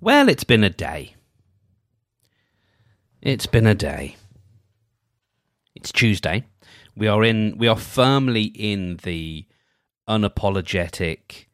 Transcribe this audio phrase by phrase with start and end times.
[0.00, 1.14] Well, it's been a day.
[3.22, 4.16] It's been a day.
[5.74, 6.44] It's Tuesday.
[6.96, 9.46] We are in we are firmly in the
[10.08, 11.46] unapologetic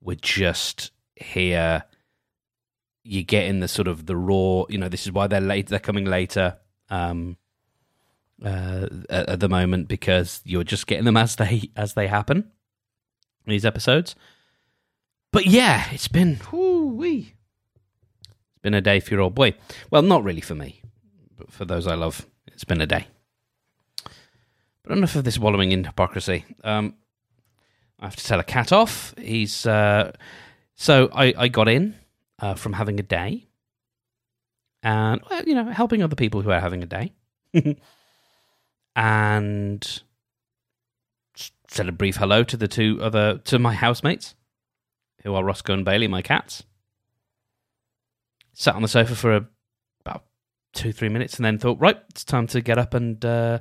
[0.00, 1.84] we're just here
[3.04, 5.68] you get in the sort of the raw you know this is why they're late
[5.68, 6.56] they're coming later
[6.88, 7.36] um
[8.44, 12.50] uh at, at the moment because you're just getting them as they as they happen
[13.46, 14.14] these episodes
[15.32, 17.34] but yeah it's been whoo-wee.
[17.34, 17.39] it's
[18.62, 19.54] been a day for your old boy.
[19.90, 20.82] Well not really for me
[21.40, 23.06] but for those i love it's been a day.
[24.82, 26.44] But enough of this wallowing in hypocrisy.
[26.62, 26.94] Um
[27.98, 29.14] i have to tell a cat off.
[29.18, 30.12] He's uh
[30.74, 31.94] so i i got in
[32.38, 33.46] uh, from having a day.
[34.82, 37.12] And well, you know helping other people who are having a day.
[38.96, 40.02] And
[41.68, 44.34] said a brief hello to the two other to my housemates
[45.22, 46.64] who are Roscoe and Bailey my cats
[48.60, 49.46] sat on the sofa for a,
[50.04, 50.24] about
[50.72, 53.58] two three minutes and then thought right it's time to get up and uh,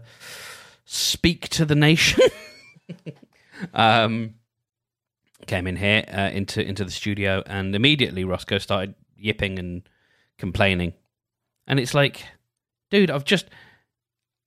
[0.86, 2.22] speak to the nation
[3.73, 4.33] um
[5.50, 9.89] came in here uh, into into the studio, and immediately Roscoe started yipping and
[10.38, 10.94] complaining,
[11.67, 12.23] and it's like,
[12.89, 13.47] dude, I've just.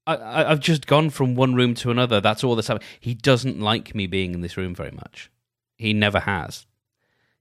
[0.05, 2.21] I, I've just gone from one room to another.
[2.21, 2.89] That's all that's happening.
[2.99, 5.31] He doesn't like me being in this room very much.
[5.77, 6.67] He never has.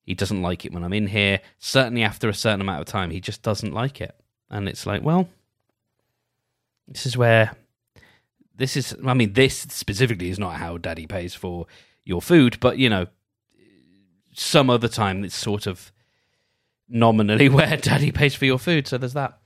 [0.03, 1.41] He doesn't like it when I'm in here.
[1.59, 4.15] Certainly after a certain amount of time, he just doesn't like it.
[4.49, 5.29] And it's like, well,
[6.87, 7.55] this is where
[8.55, 8.95] this is.
[9.05, 11.67] I mean, this specifically is not how Daddy pays for
[12.03, 13.07] your food, but you know,
[14.33, 15.91] some other time it's sort of
[16.89, 19.39] nominally where daddy pays for your food so there's that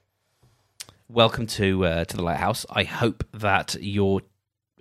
[1.08, 4.22] welcome to uh, to the lighthouse i hope that your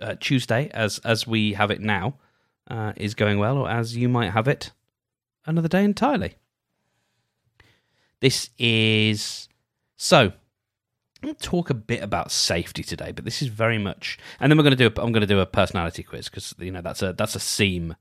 [0.00, 2.14] uh, tuesday as as we have it now
[2.68, 4.70] uh, is going well or as you might have it
[5.46, 6.36] another day entirely
[8.20, 9.48] this is
[9.96, 10.32] so
[11.24, 14.52] I'm going to talk a bit about safety today, but this is very much, and
[14.52, 14.94] then we're going to do.
[14.94, 17.40] A, I'm going to do a personality quiz because you know that's a that's a
[17.40, 17.96] seam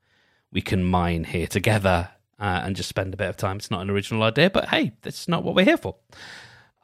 [0.51, 2.09] we can mine here together
[2.39, 3.57] uh, and just spend a bit of time.
[3.57, 5.95] It's not an original idea, but hey, that's not what we're here for.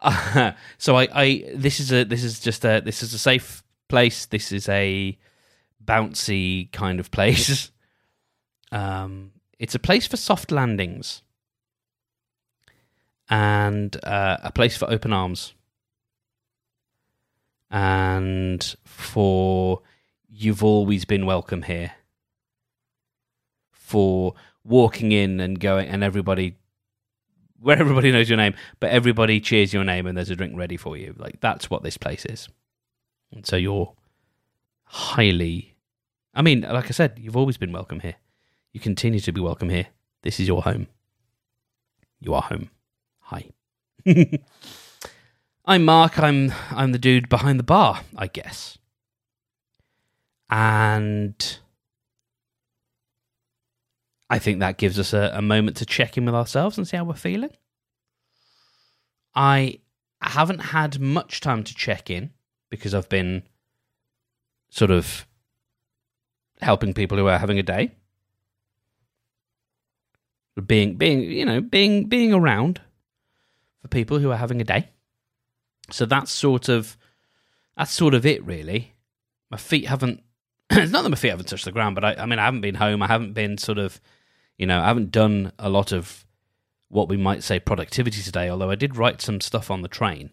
[0.02, 3.64] Uh, so I, I, this is a, this is just a, this is a safe
[3.88, 4.26] place.
[4.26, 5.18] This is a
[5.84, 7.72] bouncy kind of place.
[8.72, 11.22] Um, it's a place for soft landings
[13.30, 15.54] and uh, a place for open arms
[17.70, 19.82] and for
[20.28, 21.92] you've always been welcome here.
[23.72, 24.34] For
[24.64, 26.56] walking in and going and everybody
[27.60, 30.78] where everybody knows your name but everybody cheers your name and there's a drink ready
[30.78, 31.14] for you.
[31.18, 32.50] Like that's what this place is.
[33.32, 33.94] And so you're
[34.92, 35.76] highly
[36.34, 38.16] i mean like i said you've always been welcome here
[38.74, 39.88] you continue to be welcome here.
[40.24, 40.88] This is your home.
[42.20, 42.70] You are home.
[43.20, 43.50] Hi.
[45.66, 46.20] I'm mark.
[46.20, 48.78] I'm i'm the dude behind the bar i guess.
[50.50, 51.60] And
[54.30, 56.98] I think that gives us a, a moment to check in with ourselves and see
[56.98, 57.52] how we're feeling.
[59.36, 59.80] I
[60.22, 62.32] haven't had much time to check in
[62.70, 63.44] because I've been
[64.70, 65.28] sort of
[66.62, 67.92] helping people who are having a day.
[70.66, 72.82] Being being you know, being being around
[73.82, 74.90] for people who are having a day.
[75.92, 76.98] So that's sort of
[77.78, 78.94] that's sort of it really.
[79.50, 80.22] My feet haven't
[80.70, 82.62] it's not that my feet haven't touched the ground, but I, I mean I haven't
[82.62, 84.02] been home, I haven't been sort of
[84.58, 86.26] you know, I haven't done a lot of
[86.90, 90.32] what we might say productivity today, although I did write some stuff on the train.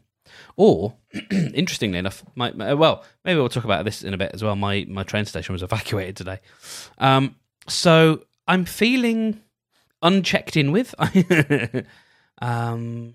[0.56, 0.96] Or,
[1.30, 4.56] interestingly enough, my, my- well, maybe we'll talk about this in a bit as well.
[4.56, 6.40] My my train station was evacuated today,
[6.98, 7.36] um,
[7.68, 9.40] so I'm feeling
[10.02, 10.94] unchecked in with.
[12.42, 13.14] um,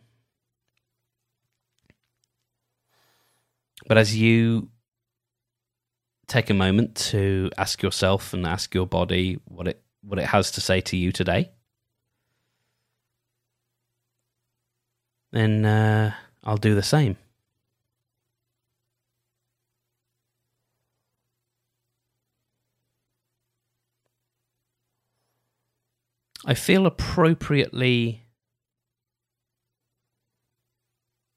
[3.88, 4.70] but as you
[6.28, 10.52] take a moment to ask yourself and ask your body what it what it has
[10.52, 11.52] to say to you today,
[15.32, 16.14] then uh,
[16.44, 17.18] I'll do the same.
[26.46, 28.24] I feel appropriately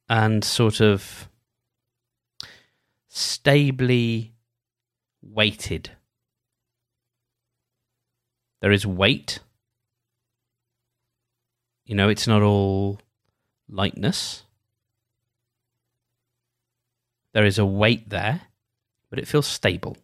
[0.09, 1.29] and sort of
[3.09, 4.35] stably
[5.23, 5.91] weighted.
[8.61, 9.41] There is weight.
[11.85, 12.99] You know, it's not all
[13.69, 14.45] lightness.
[17.35, 18.43] There is a weight there,
[19.11, 19.99] but it feels stable.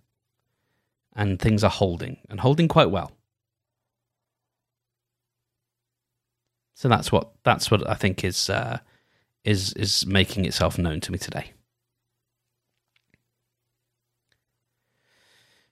[1.15, 3.13] And things are holding, and holding quite well.
[6.81, 8.79] So that's what that's what I think is uh,
[9.45, 11.53] is is making itself known to me today.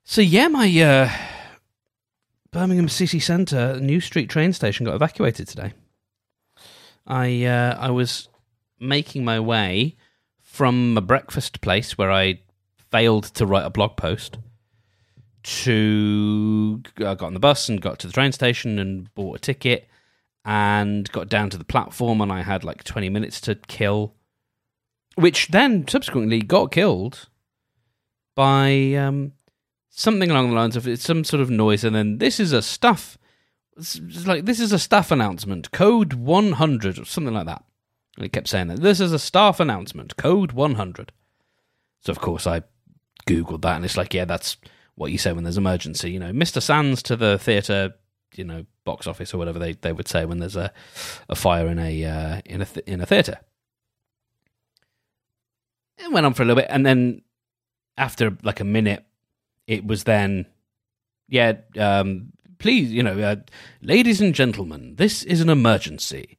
[0.05, 1.11] So yeah, my uh,
[2.51, 5.73] Birmingham city centre New Street train station got evacuated today.
[7.07, 8.29] I uh, I was
[8.79, 9.97] making my way
[10.43, 12.43] from a breakfast place where I
[12.91, 14.37] failed to write a blog post
[15.43, 19.41] to I got on the bus and got to the train station and bought a
[19.41, 19.88] ticket
[20.49, 24.15] and got down to the platform and I had like 20 minutes to kill
[25.15, 27.29] which then subsequently got killed
[28.35, 29.33] by um,
[29.91, 32.63] something along the lines of it's some sort of noise and then this is a
[32.63, 33.19] stuff
[34.25, 37.63] like this is a staff announcement code 100 or something like that.
[38.17, 41.13] And it kept saying that this is a staff announcement code 100
[42.01, 42.63] so of course I
[43.27, 44.57] googled that and it's like yeah that's
[44.95, 47.93] what you say when there's emergency you know Mr Sands to the theater
[48.35, 50.73] you know box office or whatever they, they would say when there's a,
[51.29, 53.39] a fire in a uh, in a th- in a theater.
[55.99, 57.23] It went on for a little bit, and then
[57.99, 59.05] after like a minute,
[59.67, 60.47] it was then,
[61.29, 63.37] yeah, um, please, you know, uh,
[63.83, 66.39] ladies and gentlemen, this is an emergency.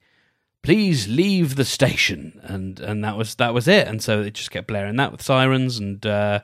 [0.64, 3.88] Please leave the station, and and that was that was it.
[3.88, 6.40] And so it just kept blaring that with sirens, and uh,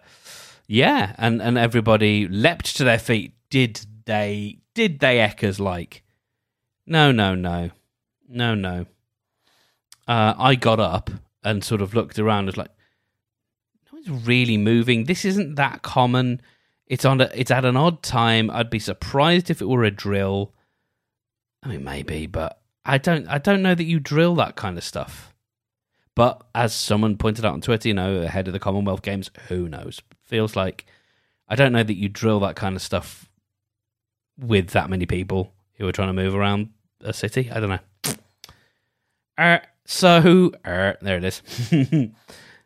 [0.67, 3.33] yeah, and and everybody leapt to their feet.
[3.49, 6.03] Did they did they Eckers like?
[6.85, 7.71] No, no, no,
[8.29, 8.85] no, no.
[10.07, 11.09] Uh, I got up
[11.43, 12.45] and sort of looked around.
[12.45, 12.69] Was like,
[13.91, 15.05] no one's really moving.
[15.05, 16.41] This isn't that common.
[16.85, 17.21] It's on.
[17.21, 18.51] A, it's at an odd time.
[18.51, 20.53] I'd be surprised if it were a drill.
[21.63, 23.27] I mean, maybe, but I don't.
[23.27, 25.33] I don't know that you drill that kind of stuff.
[26.13, 29.67] But as someone pointed out on Twitter, you know, ahead of the Commonwealth Games, who
[29.67, 30.01] knows?
[30.23, 30.85] Feels like
[31.47, 33.24] I don't know that you drill that kind of stuff
[34.37, 36.69] with that many people who are trying to move around
[37.01, 37.49] a city.
[37.51, 38.15] I don't know.
[39.37, 41.41] Uh, so uh, there it is.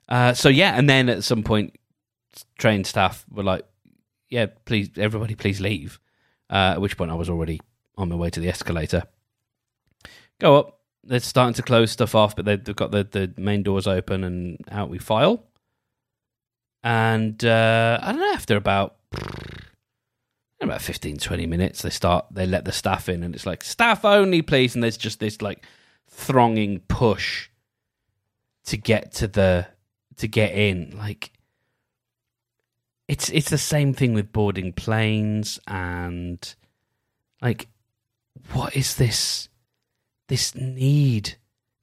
[0.10, 1.76] uh, so yeah, and then at some point,
[2.58, 3.66] train staff were like,
[4.30, 6.00] "Yeah, please, everybody, please leave."
[6.50, 7.60] Uh, at which point, I was already
[7.98, 9.04] on my way to the escalator.
[10.40, 10.80] Go up.
[11.04, 14.58] They're starting to close stuff off, but they've got the, the main doors open, and
[14.70, 15.46] out we file.
[16.84, 18.96] And uh, I don't know after about
[20.60, 23.64] in about 15 20 minutes they start they let the staff in and it's like
[23.64, 24.76] staff only please.
[24.76, 25.66] And there's just this like
[26.08, 27.50] thronging push
[28.66, 29.68] to get to the
[30.18, 30.96] to get in.
[30.98, 31.32] Like
[33.08, 36.56] it's it's the same thing with boarding planes and
[37.42, 37.68] like
[38.54, 39.50] what is this
[40.28, 41.36] this need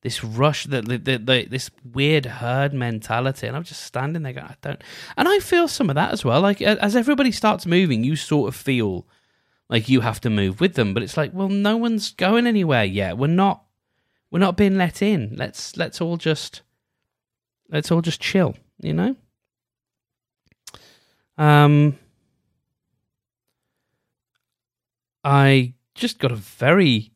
[0.07, 0.83] this rush, the,
[1.51, 4.81] this weird herd mentality, and I'm just standing there going, I don't.
[5.17, 6.41] And I feel some of that as well.
[6.41, 9.05] Like as everybody starts moving, you sort of feel
[9.69, 12.85] like you have to move with them, but it's like, well, no one's going anywhere
[12.85, 13.19] yet.
[13.19, 13.65] We're not,
[14.31, 15.35] we're not being let in.
[15.35, 16.63] Let's let's all just,
[17.69, 19.17] let's all just chill, you know.
[21.37, 21.99] Um,
[25.25, 27.11] I just got a very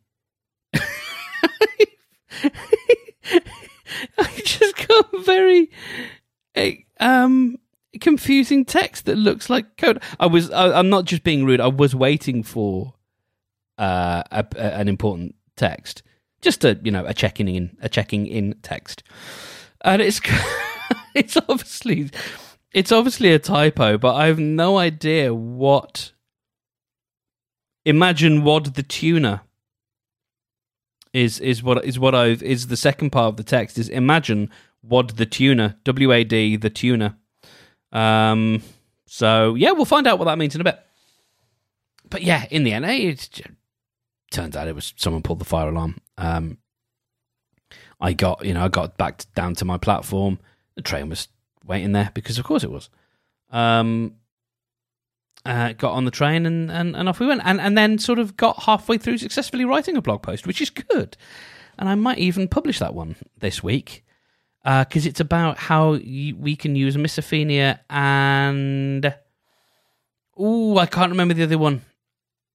[4.18, 5.70] I just got very
[7.00, 7.58] um
[8.00, 10.02] confusing text that looks like code.
[10.18, 11.60] I was I, am not just being rude.
[11.60, 12.94] I was waiting for
[13.78, 16.02] uh a, a, an important text,
[16.40, 19.02] just a you know a checking in a checking in text,
[19.82, 20.20] and it's
[21.14, 22.10] it's obviously
[22.72, 26.12] it's obviously a typo, but I have no idea what.
[27.86, 29.42] Imagine Wad the tuna
[31.12, 34.50] is is what is what I've is the second part of the text is imagine
[34.82, 37.16] Wad the tuna W A D the tuna.
[37.92, 38.62] Um.
[39.06, 40.78] So yeah, we'll find out what that means in a bit.
[42.08, 43.40] But yeah, in the end, it
[44.30, 46.00] turns out it was someone pulled the fire alarm.
[46.16, 46.58] Um.
[48.00, 50.38] I got you know I got back down to my platform.
[50.76, 51.28] The train was
[51.64, 52.88] waiting there because of course it was.
[53.50, 54.14] Um
[55.44, 57.42] uh, got on the train and, and, and off we went.
[57.44, 60.70] And, and then sort of got halfway through successfully writing a blog post, which is
[60.70, 61.16] good.
[61.78, 64.04] And I might even publish that one this week
[64.62, 69.14] because uh, it's about how we can use Misophonia and.
[70.36, 71.82] Oh, I can't remember the other one.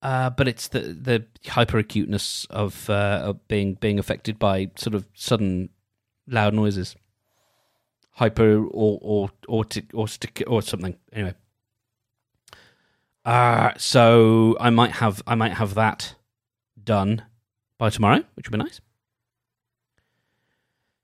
[0.01, 4.93] Uh, but it's the the hyper acuteness of, uh, of being being affected by sort
[4.93, 5.69] of sudden
[6.27, 6.95] loud noises,
[8.11, 9.65] hyper or or or,
[10.45, 10.95] or something.
[11.11, 11.33] Anyway,
[13.25, 16.15] uh, so I might have I might have that
[16.81, 17.23] done
[17.77, 18.79] by tomorrow, which would be nice.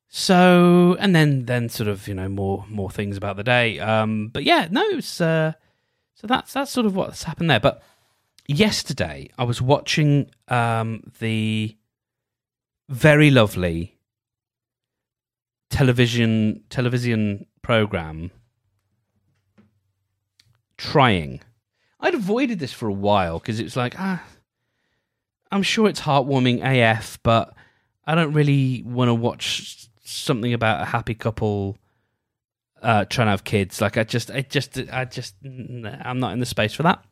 [0.08, 3.80] So and then then sort of you know more more things about the day.
[3.80, 7.60] Um, but yeah, no, uh, so that's that's sort of what's happened there.
[7.60, 7.82] But
[8.48, 11.76] yesterday I was watching um the
[12.90, 13.98] very lovely
[15.70, 18.32] television television program
[20.78, 21.42] trying.
[22.02, 24.24] I'd avoided this for a while because it's like ah,
[25.52, 27.54] I'm sure it's heartwarming AF, but
[28.06, 31.78] I don't really want to watch something about a happy couple
[32.82, 33.82] uh, trying to have kids.
[33.82, 37.04] Like I just, I just, I just, I'm not in the space for that.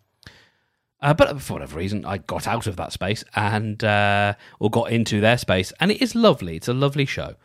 [1.01, 4.91] Uh, but for whatever reason, I got out of that space and uh, or got
[4.91, 6.58] into their space, and it is lovely.
[6.58, 7.36] It's a lovely show.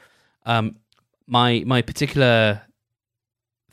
[0.45, 0.77] Um,
[1.29, 2.63] my my particular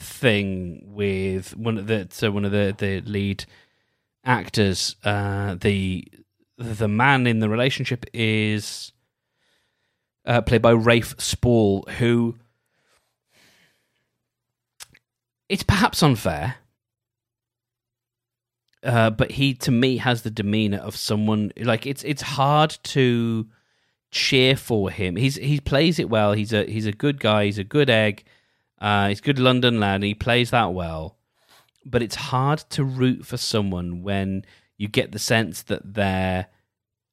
[0.02, 3.46] thing with one of the so one of the the lead
[4.24, 6.08] actors, uh, the
[6.58, 8.92] the man in the relationship is
[10.26, 12.36] uh, played by Rafe Spall, who
[15.50, 16.56] it's perhaps unfair
[18.84, 23.48] uh, but he to me has the demeanor of someone like it's it's hard to
[24.10, 25.16] cheer for him.
[25.16, 26.34] He's he plays it well.
[26.34, 27.46] He's a he's a good guy.
[27.46, 28.24] He's a good egg.
[28.82, 30.04] Uh, he's good London lad.
[30.04, 31.18] he plays that well.
[31.86, 34.46] But it's hard to root for someone when
[34.78, 36.48] you get the sense that their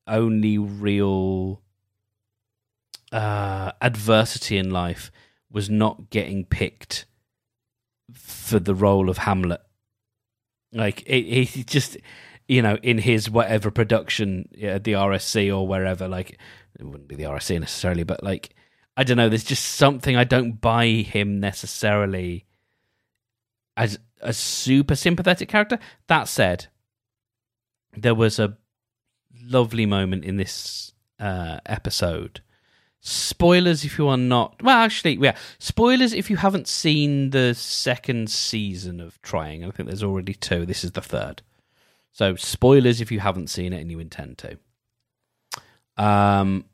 [0.06, 1.62] only real
[3.12, 5.12] uh, adversity in life
[5.50, 7.06] was not getting picked
[8.12, 9.60] for the role of Hamlet
[10.72, 11.96] like he just,
[12.46, 16.38] you know, in his whatever production, at the RSC or wherever, like
[16.78, 18.54] it wouldn't be the RSC necessarily, but like
[18.98, 19.28] I don't know.
[19.28, 22.44] There's just something I don't buy him necessarily
[23.76, 25.78] as a super sympathetic character.
[26.08, 26.66] That said,
[27.96, 28.58] there was a
[29.42, 32.40] lovely moment in this uh, episode
[33.00, 34.60] Spoilers if you are not.
[34.62, 35.36] Well, actually, yeah.
[35.58, 39.64] Spoilers if you haven't seen the second season of Trying.
[39.64, 40.66] I think there's already two.
[40.66, 41.42] This is the third.
[42.10, 44.58] So, spoilers if you haven't seen it and you intend to.
[45.96, 46.64] Um.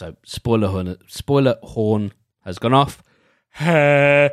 [0.00, 0.96] So, spoiler horn.
[1.08, 2.12] Spoiler horn
[2.44, 3.02] has gone off.
[3.58, 4.32] there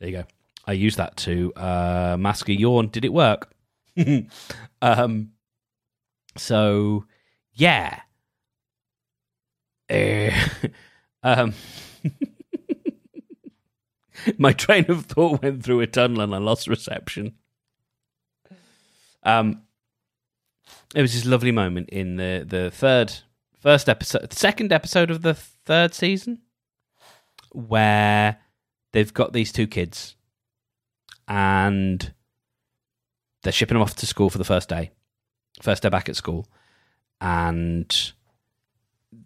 [0.00, 0.24] you go.
[0.64, 2.88] I used that to uh, mask a yawn.
[2.88, 3.52] Did it work?
[4.82, 5.30] um.
[6.36, 7.04] So,
[7.52, 8.00] yeah
[9.90, 10.30] uh,
[11.22, 11.54] um,
[14.38, 17.34] my train of thought went through a tunnel and I lost reception.
[19.22, 19.62] Um,
[20.94, 23.12] it was this lovely moment in the the third,
[23.58, 26.40] first episode, second episode of the third season,
[27.52, 28.38] where
[28.92, 30.16] they've got these two kids,
[31.26, 32.12] and
[33.42, 34.90] they're shipping them off to school for the first day,
[35.62, 36.46] first day back at school,
[37.20, 38.12] and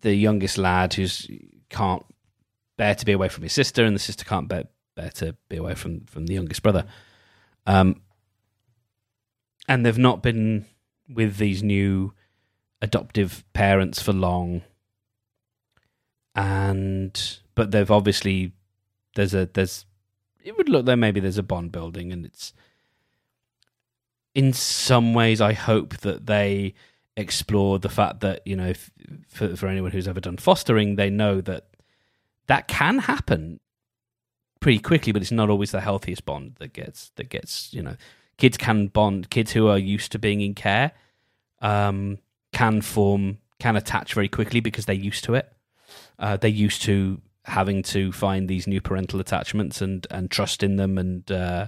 [0.01, 1.29] the youngest lad who's
[1.69, 2.05] can't
[2.77, 5.57] bear to be away from his sister, and the sister can't bear, bear to be
[5.57, 6.85] away from from the youngest brother.
[7.67, 8.03] Um,
[9.69, 10.67] and they've not been
[11.09, 12.13] with these new
[12.83, 14.63] adoptive parents for long,
[16.35, 18.53] and but they've obviously
[19.15, 19.87] there's a there's
[20.45, 22.53] it would look like maybe there's a bond building, and it's
[24.35, 26.75] in some ways I hope that they
[27.17, 28.91] explore the fact that you know if,
[29.29, 31.69] for for anyone who's ever done fostering, they know that
[32.49, 33.61] that can happen
[34.61, 37.97] pretty quickly, but it's not always the healthiest bond that gets that gets you know
[38.39, 39.31] kids can bond.
[39.31, 40.93] Kids who are used to being in care
[41.61, 42.19] um,
[42.53, 45.53] can form can attach very quickly because they're used to it.
[46.19, 50.77] Uh, they're used to having to find these new parental attachments and and trust in
[50.77, 51.67] them and uh,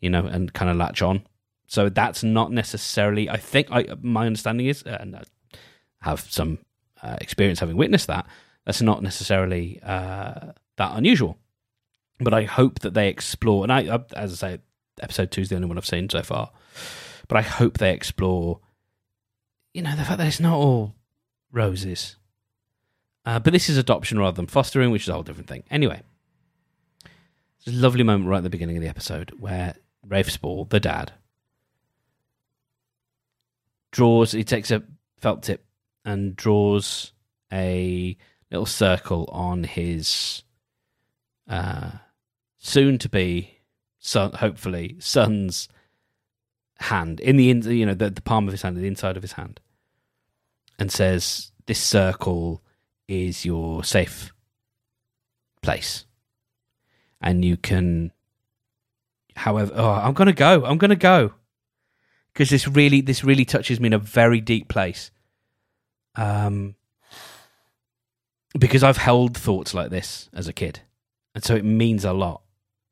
[0.00, 1.22] you know and kind of latch on.
[1.66, 3.28] So that's not necessarily.
[3.30, 5.22] I think I, my understanding is, and I
[6.02, 6.58] have some
[7.02, 8.26] uh, experience having witnessed that.
[8.64, 11.38] That's not necessarily uh, that unusual.
[12.20, 14.58] But I hope that they explore, and I, as I say,
[15.00, 16.52] episode two is the only one I've seen so far.
[17.26, 18.60] But I hope they explore,
[19.74, 20.94] you know, the fact that it's not all
[21.52, 22.16] roses.
[23.26, 25.64] Uh, but this is adoption rather than fostering, which is a whole different thing.
[25.70, 26.00] Anyway,
[27.64, 29.74] there's a lovely moment right at the beginning of the episode where
[30.06, 31.12] Rafe Spall, the dad,
[33.90, 34.32] draws.
[34.32, 34.82] He takes a
[35.18, 35.64] felt tip
[36.04, 37.12] and draws
[37.52, 38.16] a
[38.50, 40.44] little circle on his
[41.48, 41.92] uh,
[42.58, 43.58] soon to be
[43.98, 45.68] son, hopefully son's
[46.80, 49.32] hand in the you know the, the palm of his hand, the inside of his
[49.32, 49.60] hand,
[50.78, 52.62] and says, "This circle
[53.08, 54.32] is your safe
[55.62, 56.06] place,
[57.20, 58.12] and you can."
[59.36, 60.64] However, oh, I'm gonna go.
[60.64, 61.34] I'm gonna go
[62.34, 65.10] because this really this really touches me in a very deep place.
[66.16, 66.74] Um,
[68.58, 70.80] because I've held thoughts like this as a kid,
[71.34, 72.42] and so it means a lot.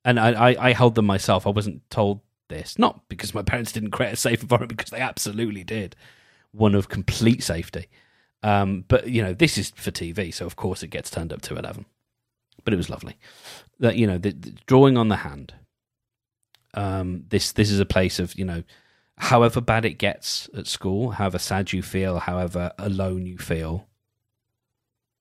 [0.04, 1.46] And I, I, I held them myself.
[1.46, 5.00] I wasn't told this, not because my parents didn't create a safe environment, because they
[5.00, 5.94] absolutely did,
[6.52, 7.86] one of complete safety.
[8.42, 11.42] Um, but you know, this is for TV, so of course it gets turned up
[11.42, 11.86] to eleven.
[12.64, 13.16] But it was lovely.
[13.80, 15.54] That you know, the, the drawing on the hand.
[16.74, 18.62] Um, this this is a place of you know,
[19.18, 23.86] however bad it gets at school, however sad you feel, however alone you feel,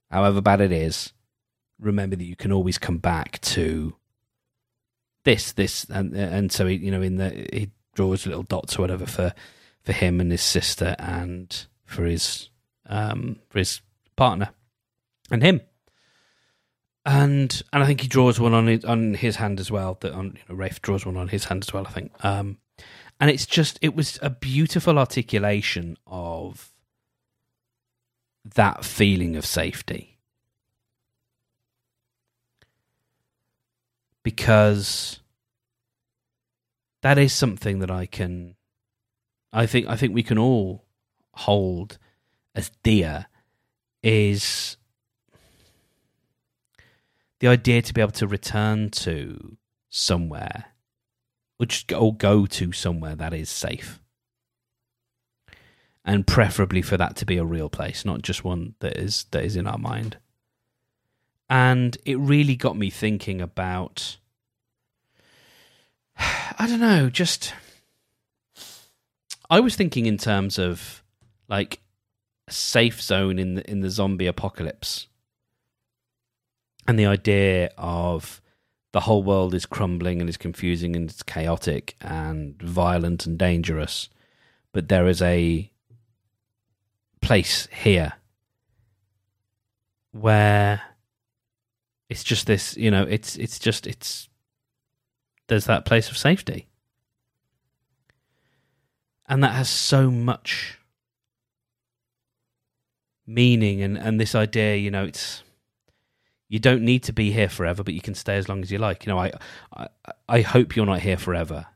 [0.09, 1.13] however bad it is,
[1.79, 3.95] remember that you can always come back to
[5.25, 8.81] this, this, and and so he, you know, in the he draws little dots or
[8.81, 9.33] whatever for
[9.83, 12.49] for him and his sister and for his
[12.87, 13.81] um, for his
[14.15, 14.49] partner
[15.29, 15.61] and him.
[17.05, 19.97] And and I think he draws one on his, on his hand as well.
[20.01, 21.87] That on you know, Rafe draws one on his hand as well.
[21.87, 22.11] I think.
[22.23, 22.57] Um,
[23.19, 26.71] and it's just it was a beautiful articulation of
[28.55, 30.19] that feeling of safety
[34.23, 35.19] because
[37.01, 38.55] that is something that I can
[39.53, 40.85] I think I think we can all
[41.33, 41.97] hold
[42.55, 43.27] as dear
[44.03, 44.77] is
[47.39, 49.57] the idea to be able to return to
[49.89, 50.65] somewhere
[51.59, 53.99] or just go, or go to somewhere that is safe.
[56.03, 59.43] And preferably for that to be a real place not just one that is that
[59.43, 60.17] is in our mind.
[61.49, 64.17] And it really got me thinking about
[66.17, 67.53] I don't know, just
[69.51, 71.03] I was thinking in terms of
[71.49, 71.81] like
[72.47, 75.07] a safe zone in the in the zombie apocalypse.
[76.87, 78.41] And the idea of
[78.93, 84.09] the whole world is crumbling and is confusing and it's chaotic and violent and dangerous.
[84.71, 85.69] But there is a
[87.21, 88.13] place here
[90.11, 90.81] where
[92.09, 94.29] it's just this, you know, it's it's just it's
[95.47, 96.69] there's that place of safety.
[99.31, 100.77] And that has so much
[103.25, 105.41] meaning and, and this idea, you know, it's
[106.49, 108.77] you don't need to be here forever, but you can stay as long as you
[108.77, 109.05] like.
[109.05, 109.31] You know, I
[109.73, 109.87] I,
[110.27, 111.67] I hope you're not here forever,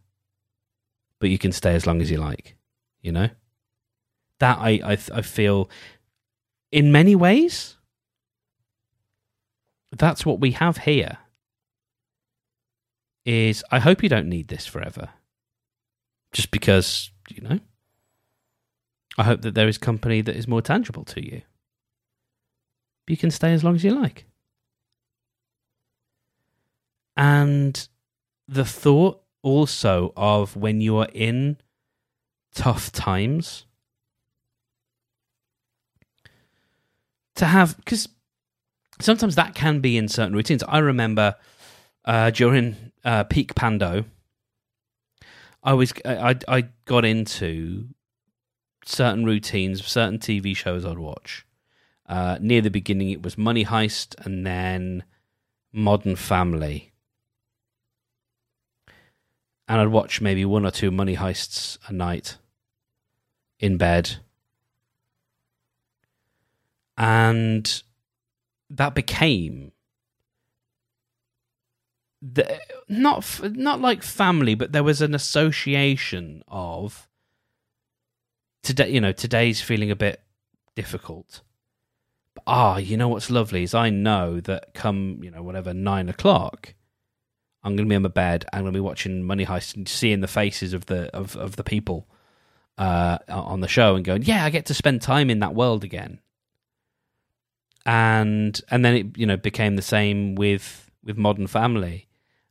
[1.21, 2.57] but you can stay as long as you like.
[2.99, 3.29] You know,
[4.39, 5.69] that I I, I feel
[6.73, 7.77] in many ways
[9.93, 11.19] that's what we have here
[13.23, 15.11] is I hope you don't need this forever.
[16.33, 17.59] Just because, you know,
[19.17, 21.41] I hope that there is company that is more tangible to you.
[23.07, 24.25] You can stay as long as you like.
[27.15, 27.87] And
[28.47, 31.57] the thought also of when you are in
[32.53, 33.65] tough times
[37.35, 38.09] to have, because
[38.99, 40.63] sometimes that can be in certain routines.
[40.67, 41.35] I remember
[42.05, 44.05] uh, during uh, peak Pando,
[45.65, 47.87] I was I I got into
[48.85, 51.43] certain routines, certain TV shows I'd watch.
[52.07, 55.03] Uh, near the beginning, it was Money Heist, and then
[55.73, 56.93] Modern Family,
[59.67, 62.37] and I'd watch maybe one or two Money Heists a night
[63.59, 64.17] in bed,
[66.95, 67.81] and
[68.69, 69.71] that became
[72.33, 77.07] the, not not like family, but there was an association of
[78.63, 78.89] today.
[78.89, 80.21] You know, today's feeling a bit
[80.75, 81.41] difficult.
[82.47, 86.73] Ah, you know what's lovely is I know that come you know whatever nine o'clock,
[87.63, 88.45] I'm going to be in my bed.
[88.51, 91.57] I'm going to be watching Money Heist and seeing the faces of the of of
[91.57, 92.07] the people
[92.77, 95.83] uh, on the show and going, yeah, I get to spend time in that world
[95.83, 96.19] again.
[97.85, 102.04] And and then it you know became the same with with Modern Family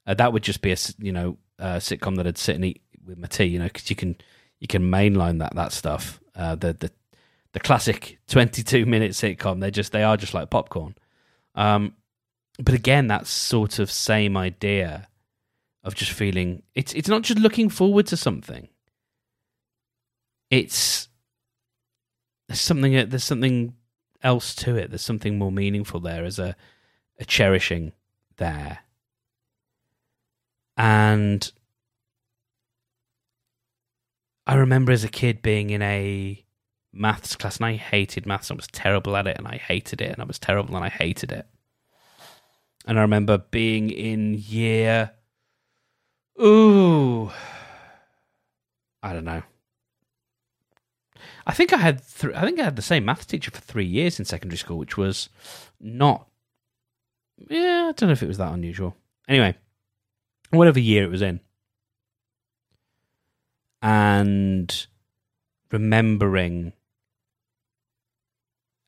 [0.06, 2.82] uh, that would just be a you know a sitcom that I'd sit and eat
[3.04, 4.16] with my tea, you know, because you can
[4.60, 6.20] you can mainline that that stuff.
[6.34, 6.90] Uh, the the
[7.52, 9.60] the classic twenty two minute sitcom.
[9.60, 10.94] They just they are just like popcorn.
[11.54, 11.94] Um,
[12.58, 15.08] but again, that sort of same idea
[15.82, 18.68] of just feeling it's it's not just looking forward to something.
[20.50, 21.08] It's
[22.48, 23.74] there's something there's something
[24.22, 24.90] else to it.
[24.90, 26.56] There's something more meaningful there as a
[27.18, 27.92] a cherishing
[28.36, 28.80] there
[30.76, 31.52] and
[34.46, 36.44] I remember as a kid being in a
[36.92, 38.50] maths class and I hated maths.
[38.50, 40.90] I was terrible at it and I hated it and I was terrible and I
[40.90, 41.46] hated it.
[42.86, 45.12] And I remember being in year
[46.42, 47.30] ooh
[49.02, 49.42] I don't know.
[51.46, 53.84] I think I had th- I think I had the same maths teacher for 3
[53.84, 55.28] years in secondary school which was
[55.80, 56.28] not
[57.48, 58.96] yeah, I don't know if it was that unusual.
[59.28, 59.56] Anyway,
[60.58, 61.40] whatever year it was in.
[63.82, 64.86] And
[65.70, 66.72] remembering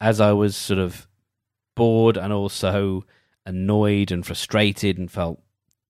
[0.00, 1.07] as I was sort of
[1.74, 3.05] bored and also
[3.44, 5.40] annoyed and frustrated and felt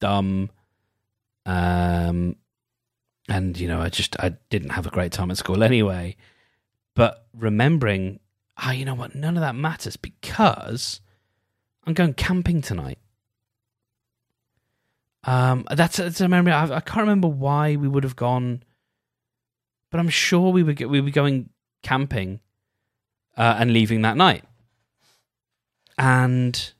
[0.01, 0.51] dumb.
[1.45, 2.37] Um,
[3.29, 6.17] and you know, I just I didn't have a great time at school anyway.
[6.95, 8.21] But remembering,
[8.57, 9.15] ah, oh, you know what?
[9.15, 11.01] None of that matters because
[11.85, 12.99] I'm going camping tonight.
[15.27, 16.53] Um, that's, that's a memory.
[16.53, 18.63] I, I can't remember why we would have gone,
[19.91, 21.51] but I'm sure we would we were going
[21.83, 22.41] camping
[23.37, 24.45] uh, and leaving that night.
[25.99, 26.73] And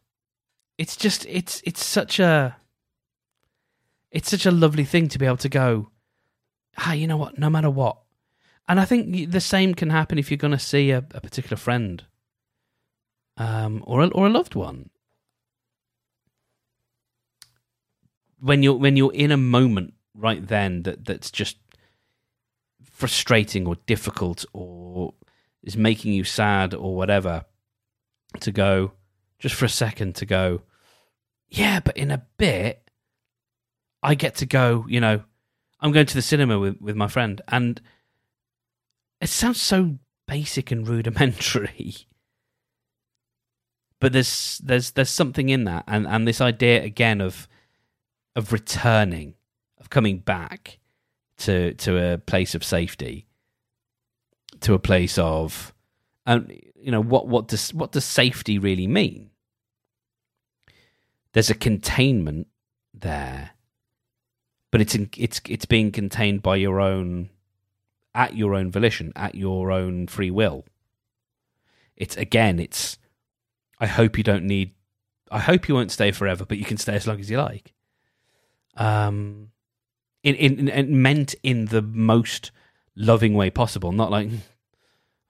[0.79, 2.57] it's just it's it's such a
[4.13, 5.91] it's such a lovely thing to be able to go.
[6.79, 7.39] Ah, you know what?
[7.39, 7.99] No matter what,
[8.69, 11.57] and I think the same can happen if you're going to see a, a particular
[11.57, 12.05] friend,
[13.39, 14.91] um, or a, or a loved one.
[18.39, 21.57] When you're when you're in a moment right then that that's just
[22.83, 25.15] frustrating or difficult or
[25.63, 27.45] is making you sad or whatever,
[28.41, 28.93] to go
[29.39, 30.63] just for a second to go,
[31.49, 32.89] yeah, but in a bit,
[34.03, 35.23] I get to go, you know,
[35.81, 37.41] I'm going to the cinema with, with my friend.
[37.49, 37.81] And
[39.21, 41.97] it sounds so basic and rudimentary.
[43.99, 47.49] But there's there's there's something in that and, and this idea again of
[48.37, 49.35] of returning,
[49.81, 50.79] of coming back
[51.39, 53.27] to to a place of safety,
[54.61, 55.75] to a place of
[56.27, 59.31] and you know what what does what does safety really mean?
[61.33, 62.47] There's a containment
[62.95, 63.51] there,
[64.71, 67.31] but it's in, it's it's being contained by your own
[68.15, 70.65] at your own volition, at your own free will.
[71.97, 72.99] It's again, it's
[73.81, 74.73] I hope you don't need
[75.31, 77.73] I hope you won't stay forever, but you can stay as long as you like.
[78.77, 79.51] Um
[80.23, 82.51] in in, in meant in the most
[82.97, 84.31] loving way possible, not like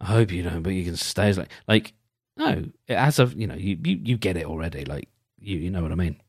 [0.01, 1.93] I hope you don't, but you can stay as like like
[2.37, 4.85] no, as of you know, you, you you get it already.
[4.85, 6.21] Like you you know what I mean.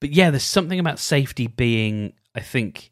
[0.00, 2.90] But yeah, there's something about safety being, I think,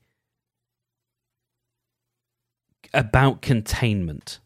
[2.95, 4.39] about containment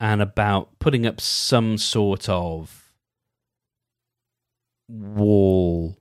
[0.00, 2.85] and about putting up some sort of
[4.88, 5.96] wall.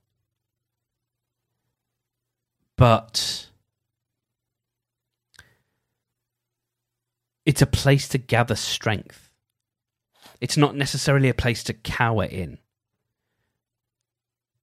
[2.78, 3.50] But
[7.45, 9.32] it's a place to gather strength.
[10.41, 12.58] It's not necessarily a place to cower in.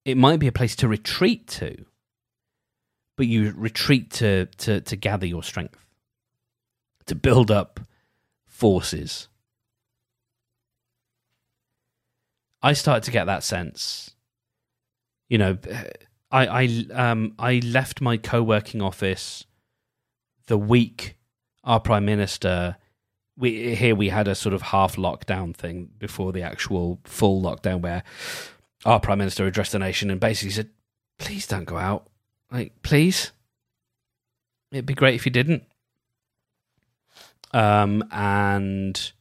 [0.04, 1.86] It might be a place to retreat to,
[3.16, 5.84] but you retreat to, to, to gather your strength,
[7.06, 7.80] to build up
[8.46, 9.28] forces.
[12.62, 14.11] I started to get that sense.
[15.32, 15.56] You know,
[16.30, 19.46] I I um I left my co-working office
[20.46, 21.16] the week
[21.64, 22.76] our prime minister
[23.38, 27.80] we here we had a sort of half lockdown thing before the actual full lockdown
[27.80, 28.02] where
[28.84, 30.68] our prime minister addressed the nation and basically said
[31.18, 32.08] please don't go out.
[32.50, 33.32] Like please.
[34.70, 35.62] It'd be great if you didn't.
[37.54, 39.12] Um and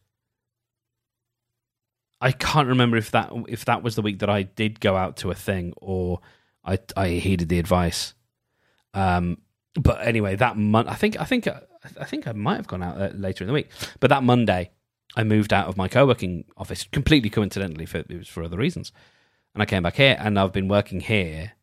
[2.21, 5.17] I can't remember if that if that was the week that I did go out
[5.17, 6.21] to a thing or
[6.63, 8.13] I I heeded the advice
[8.93, 9.39] um
[9.73, 11.47] but anyway that month I think I think
[11.99, 14.71] I think I might have gone out uh, later in the week, but that Monday
[15.15, 17.85] I moved out of my co-working office completely coincidentally.
[17.85, 18.91] For, it was for other reasons,
[19.53, 21.53] and I came back here, and I've been working here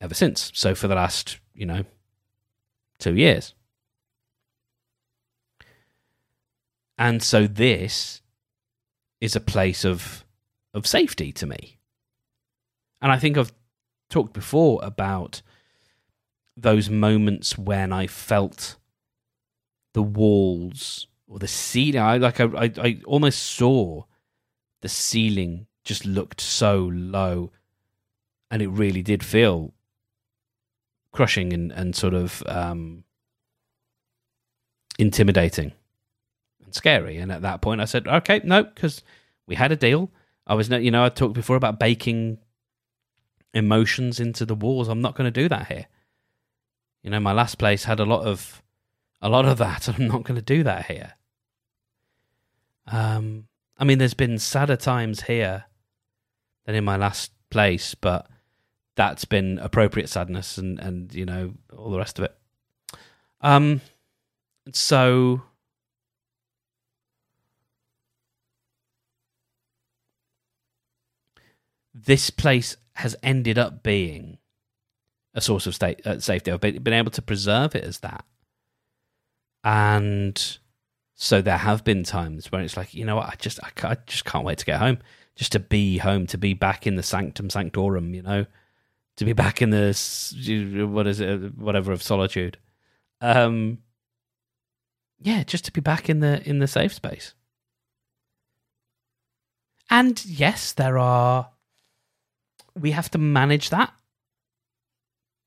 [0.00, 0.50] ever since.
[0.54, 1.84] So for the last, you know,
[2.98, 3.54] two years,
[6.96, 8.22] and so this
[9.20, 10.24] is a place of
[10.74, 11.78] of safety to me,
[13.00, 13.52] and I think I've
[14.10, 15.42] talked before about
[16.56, 18.76] those moments when I felt
[19.94, 22.00] the walls or the ceiling.
[22.00, 24.04] I like I, I, I almost saw
[24.82, 27.50] the ceiling just looked so low,
[28.50, 29.74] and it really did feel
[31.12, 33.04] crushing and and sort of um,
[34.98, 35.72] intimidating
[36.68, 37.16] and scary.
[37.16, 39.02] And at that point, I said, "Okay, no," because
[39.46, 40.10] we had a deal.
[40.46, 42.38] I was, you know, I talked before about baking
[43.54, 44.88] emotions into the walls.
[44.88, 45.86] I'm not going to do that here.
[47.02, 48.62] You know, my last place had a lot of
[49.20, 49.88] a lot of that.
[49.98, 51.14] I'm not going to do that here.
[52.86, 55.64] Um, I mean, there's been sadder times here
[56.66, 58.28] than in my last place, but
[58.96, 62.36] that's been appropriate sadness and, and you know, all the rest of it.
[63.40, 63.80] Um,
[64.72, 65.42] so
[72.06, 74.38] this place has ended up being
[75.34, 76.50] a source of state, uh, safety.
[76.50, 78.24] I've been, been able to preserve it as that
[79.64, 80.58] and
[81.14, 83.96] So there have been times when it's like, you know what, I just I, I
[84.06, 84.98] just can't wait to get home,
[85.34, 88.46] just to be home, to be back in the sanctum sanctorum, you know,
[89.16, 92.56] to be back in the what is it, whatever of solitude.
[93.20, 93.78] Um,
[95.18, 97.34] yeah, just to be back in the in the safe space.
[99.90, 101.50] And yes, there are.
[102.78, 103.92] We have to manage that.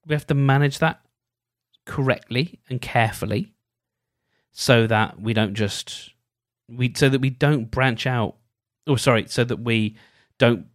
[0.06, 1.02] We have to manage that
[1.86, 3.54] correctly and carefully,
[4.52, 6.12] so that we don't just
[6.68, 8.36] we so that we don't branch out.
[8.88, 9.96] Or oh, sorry, so that we
[10.38, 10.66] don't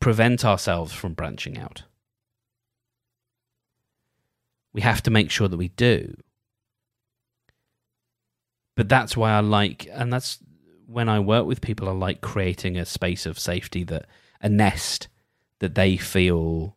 [0.00, 1.84] prevent ourselves from branching out.
[4.72, 6.14] We have to make sure that we do.
[8.76, 10.38] But that's why I like, and that's
[10.86, 14.06] when I work with people, I like creating a space of safety that
[14.42, 15.08] a nest
[15.60, 16.76] that they feel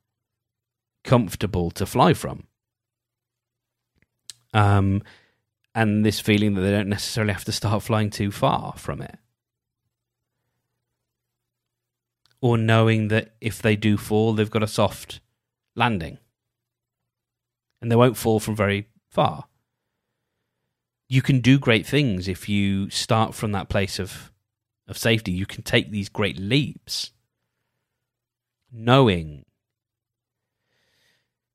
[1.03, 2.47] comfortable to fly from.
[4.53, 5.03] Um,
[5.75, 9.17] and this feeling that they don't necessarily have to start flying too far from it.
[12.41, 15.19] Or knowing that if they do fall, they've got a soft
[15.75, 16.17] landing.
[17.81, 19.45] And they won't fall from very far
[21.09, 24.31] you can do great things if you start from that place of
[24.87, 25.31] of safety.
[25.31, 27.11] You can take these great leaps,
[28.71, 29.45] knowing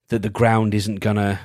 [0.09, 1.41] that the ground isn't gonna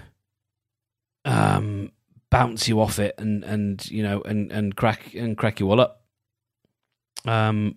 [1.25, 1.91] um,
[2.29, 5.79] bounce you off it and and you know and and crack and crack you all
[5.79, 6.01] up.
[7.25, 7.75] Um,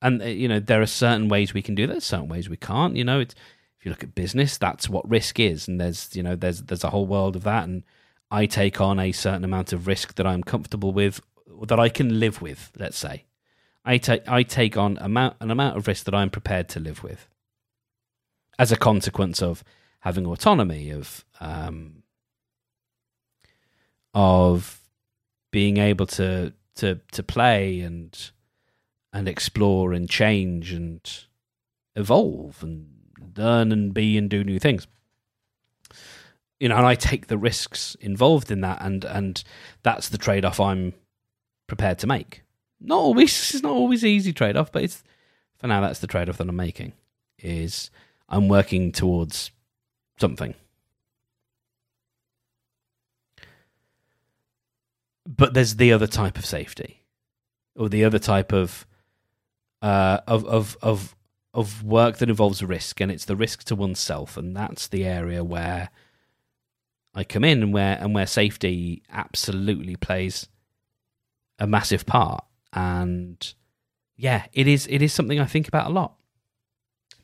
[0.00, 2.56] and uh, you know there are certain ways we can do that, certain ways we
[2.56, 2.96] can't.
[2.96, 3.34] You know, it's
[3.78, 6.84] if you look at business, that's what risk is, and there's you know there's there's
[6.84, 7.84] a whole world of that, and
[8.30, 11.20] I take on a certain amount of risk that I'm comfortable with,
[11.66, 12.72] that I can live with.
[12.78, 13.24] Let's say,
[13.84, 17.02] I take I take on amount an amount of risk that I'm prepared to live
[17.02, 17.28] with,
[18.58, 19.64] as a consequence of
[20.00, 22.02] having autonomy of um,
[24.14, 24.80] of
[25.50, 28.30] being able to to to play and
[29.12, 31.24] and explore and change and
[31.96, 32.88] evolve and
[33.36, 34.86] learn and be and do new things
[36.60, 39.42] you know, and I take the risks involved in that, and and
[39.82, 40.94] that's the trade off I'm
[41.66, 42.42] prepared to make.
[42.80, 45.02] Not always, it's not always easy trade off, but it's
[45.58, 46.92] for now that's the trade off that I'm making.
[47.38, 47.90] Is
[48.28, 49.50] I'm working towards
[50.18, 50.54] something.
[55.26, 57.02] But there's the other type of safety,
[57.76, 58.86] or the other type of
[59.82, 61.14] uh, of of of
[61.54, 65.44] of work that involves risk, and it's the risk to oneself, and that's the area
[65.44, 65.90] where
[67.14, 70.48] I come in and where and where safety absolutely plays
[71.58, 72.44] a massive part.
[72.72, 73.54] And
[74.16, 76.14] yeah, it is it is something I think about a lot.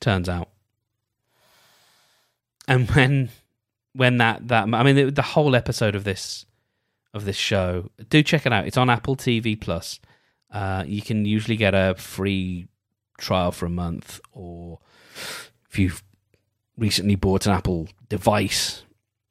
[0.00, 0.50] Turns out.
[2.66, 3.30] And when
[3.92, 6.46] when that that I mean the, the whole episode of this
[7.12, 8.66] of this show, do check it out.
[8.66, 10.00] It's on Apple TV Plus.
[10.50, 12.68] Uh, you can usually get a free
[13.18, 14.78] trial for a month, or
[15.68, 16.02] if you've
[16.76, 18.82] recently bought an Apple device,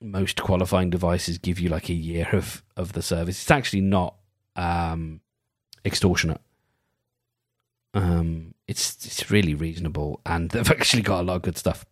[0.01, 3.41] most qualifying devices give you like a year of of the service.
[3.41, 4.15] It's actually not
[4.55, 5.21] um,
[5.85, 6.41] extortionate.
[7.93, 11.85] Um, it's it's really reasonable, and they've actually got a lot of good stuff.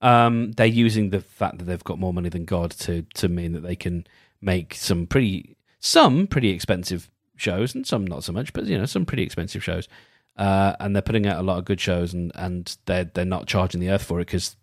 [0.00, 3.52] Um, they're using the fact that they've got more money than God to to mean
[3.52, 4.06] that they can
[4.40, 8.86] make some pretty some pretty expensive shows, and some not so much, but you know
[8.86, 9.88] some pretty expensive shows.
[10.36, 13.46] Uh, and they're putting out a lot of good shows, and and they're they're not
[13.46, 14.56] charging the earth for it because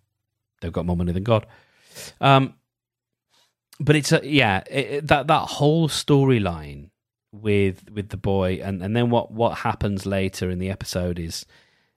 [0.62, 1.46] they've got more money than God.
[2.20, 2.56] Um,
[3.80, 6.90] but it's a, yeah, it, that that whole storyline
[7.32, 11.46] with with the boy, and and then what what happens later in the episode is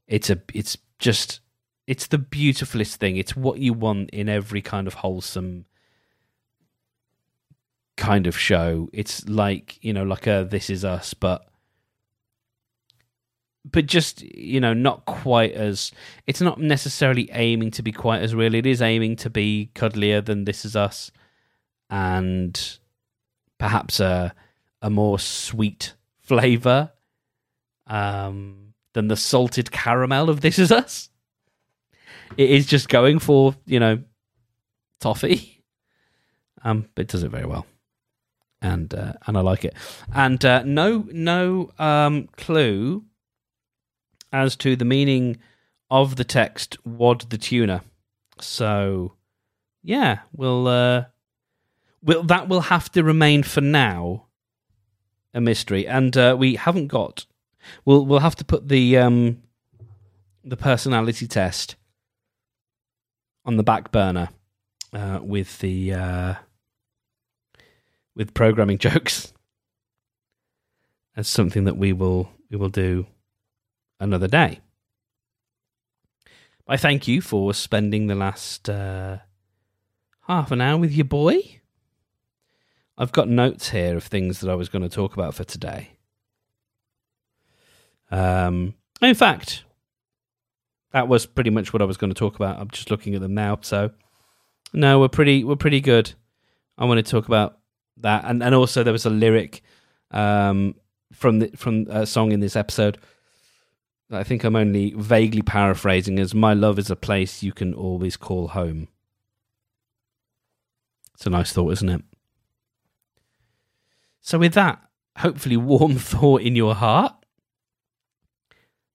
[0.06, 1.40] it's a it's just
[1.86, 3.16] it's the beautifulest thing.
[3.16, 5.66] It's what you want in every kind of wholesome
[7.96, 8.88] kind of show.
[8.92, 11.48] It's like you know, like a This Is Us, but
[13.70, 15.92] but just you know not quite as
[16.26, 20.24] it's not necessarily aiming to be quite as real it is aiming to be cuddlier
[20.24, 21.12] than this is us
[21.88, 22.78] and
[23.58, 24.34] perhaps a
[24.82, 26.92] a more sweet flavor
[27.86, 31.08] um, than the salted caramel of this is us.
[32.36, 34.02] It is just going for you know
[35.00, 35.64] toffee.
[36.64, 37.66] Um but it does it very well.
[38.60, 39.74] And uh, and I like it.
[40.14, 43.04] And uh, no no um clue
[44.32, 45.38] as to the meaning
[45.90, 47.82] of the text "wad the tuna."
[48.40, 49.14] So,
[49.82, 51.04] yeah, we'll uh,
[52.02, 54.26] will that will have to remain for now
[55.34, 57.26] a mystery, and uh, we haven't got.
[57.84, 59.42] We'll we'll have to put the um,
[60.44, 61.76] the personality test
[63.44, 64.30] on the back burner
[64.92, 66.34] uh, with the uh,
[68.14, 69.32] with programming jokes
[71.16, 73.06] as something that we will we will do
[74.00, 74.60] another day.
[76.66, 79.18] I thank you for spending the last uh,
[80.26, 81.60] half an hour with your boy.
[82.98, 85.92] I've got notes here of things that I was going to talk about for today.
[88.10, 89.64] Um, in fact,
[90.92, 92.60] that was pretty much what I was going to talk about.
[92.60, 93.58] I'm just looking at them now.
[93.62, 93.90] So,
[94.72, 96.12] no, we're pretty we're pretty good.
[96.76, 97.58] I want to talk about
[97.98, 99.62] that, and and also there was a lyric
[100.10, 100.74] um,
[101.12, 102.98] from the from a song in this episode.
[104.10, 108.18] I think I'm only vaguely paraphrasing as "My love is a place you can always
[108.18, 108.88] call home."
[111.14, 112.02] It's a nice thought, isn't it?
[114.22, 114.80] So, with that
[115.18, 117.14] hopefully warm thought in your heart,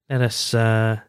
[0.09, 0.53] let us.
[0.53, 0.99] Uh,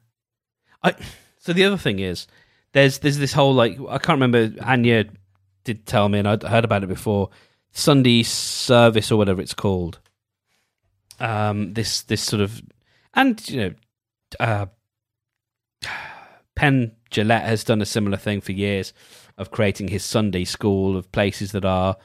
[0.82, 0.94] I.
[1.38, 2.26] So the other thing is,
[2.72, 4.52] there's there's this whole like I can't remember.
[4.62, 5.06] Anya
[5.64, 7.30] did tell me, and I'd heard about it before.
[7.70, 10.00] Sunday service or whatever it's called.
[11.20, 12.60] Um, this this sort of,
[13.14, 13.74] and you know,
[14.40, 14.66] uh,
[16.54, 18.92] Penn Jillette has done a similar thing for years
[19.36, 21.96] of creating his Sunday school of places that are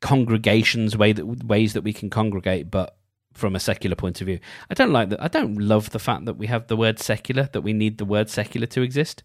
[0.00, 2.96] congregations, way that ways that we can congregate, but
[3.34, 4.38] from a secular point of view.
[4.70, 5.22] I don't like that.
[5.22, 8.04] I don't love the fact that we have the word secular, that we need the
[8.04, 9.22] word secular to exist,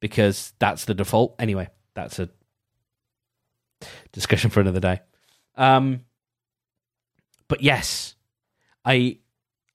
[0.00, 1.34] because that's the default.
[1.38, 2.30] Anyway, that's a
[4.12, 5.00] discussion for another day.
[5.56, 6.00] Um,
[7.48, 8.14] but yes,
[8.84, 9.18] I,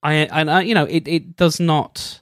[0.02, 2.22] I, and I, you know, it, it does not.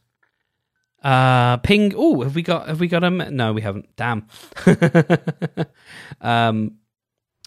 [1.04, 1.94] Uh, ping.
[1.96, 2.68] Oh, have we got?
[2.68, 3.10] Have we got a?
[3.10, 3.96] No, we haven't.
[3.96, 4.28] Damn.
[6.22, 6.78] um,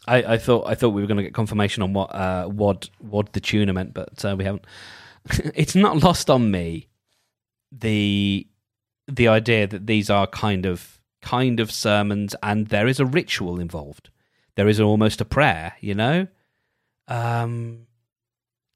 [0.06, 2.90] I, I thought I thought we were going to get confirmation on what uh, what
[2.98, 4.66] what the tuna meant, but uh, we haven't.
[5.54, 6.88] it's not lost on me
[7.72, 8.46] the
[9.08, 13.60] the idea that these are kind of kind of sermons, and there is a ritual
[13.60, 14.10] involved.
[14.56, 16.26] There is almost a prayer, you know.
[17.08, 17.86] Um,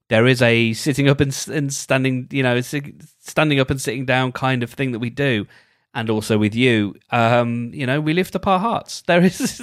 [0.08, 4.32] there is a sitting up and, and standing, you know, standing up and sitting down
[4.32, 5.46] kind of thing that we do
[5.94, 9.02] and also with you, um, you know, we lift up our hearts.
[9.06, 9.62] There is,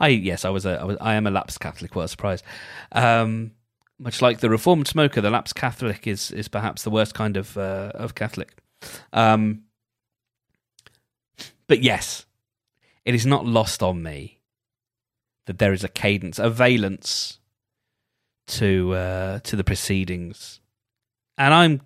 [0.00, 1.94] I yes, I was a, I was, I am a lapsed Catholic.
[1.94, 2.42] What a surprise!
[2.92, 3.52] Um,
[3.98, 7.56] much like the Reformed smoker, the lapsed Catholic is is perhaps the worst kind of
[7.56, 8.56] uh, of Catholic.
[9.12, 9.62] Um,
[11.66, 12.26] but yes,
[13.04, 14.40] it is not lost on me
[15.46, 17.38] that there is a cadence, a valence
[18.46, 20.60] to uh, to the proceedings,
[21.36, 21.82] and I'm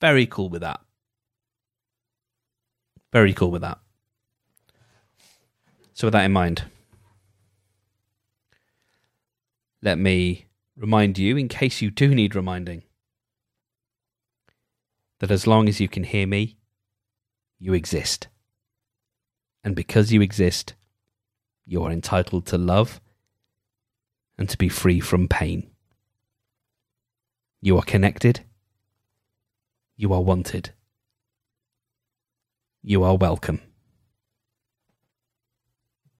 [0.00, 0.80] very cool with that.
[3.12, 3.78] Very cool with that.
[5.94, 6.64] So, with that in mind,
[9.82, 12.82] let me remind you, in case you do need reminding,
[15.20, 16.56] that as long as you can hear me,
[17.58, 18.28] you exist.
[19.64, 20.74] And because you exist,
[21.66, 23.00] you are entitled to love
[24.36, 25.68] and to be free from pain.
[27.60, 28.44] You are connected.
[29.96, 30.72] You are wanted
[32.88, 33.67] you are welcome.